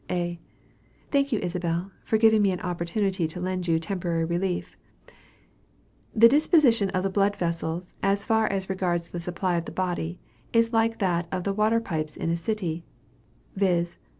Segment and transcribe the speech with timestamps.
[0.09, 0.31] A.
[0.31, 0.39] I
[1.11, 4.75] thank you, Isabel, for giving me an opportunity to lend you temporary relief.
[6.15, 10.19] "The disposition of the blood vessels, as far as regards the supply of the body,
[10.53, 12.83] is like that of the water pipes in a city,
[13.55, 13.99] viz.